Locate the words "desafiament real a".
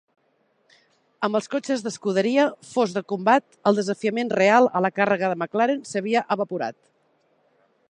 3.81-4.83